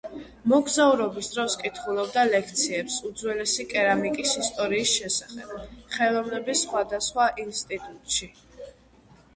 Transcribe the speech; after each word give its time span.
მოგზაურობის 0.51 1.27
დროს 1.33 1.57
კითხულობდა 1.63 2.23
ლექციებს 2.31 2.95
უძველესი 3.11 3.67
კერამიკის 3.75 4.33
ისტორიის 4.45 4.95
შესახებ, 4.97 5.53
ხელოვნების 5.99 6.67
სხვადასხვა 6.69 7.29
ინსტიტუტში. 7.47 8.35